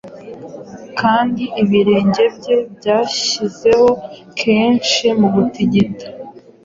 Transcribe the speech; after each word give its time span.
Kandi 0.99 1.43
Ibirenge 1.61 2.23
bye 2.37 2.57
byashyizeho 2.77 3.89
kashe 4.39 5.09
Mu 5.19 5.27
gutigita 5.35 6.05